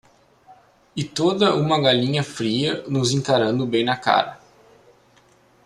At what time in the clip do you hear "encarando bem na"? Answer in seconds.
3.11-3.95